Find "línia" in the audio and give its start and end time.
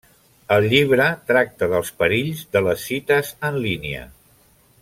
3.67-4.05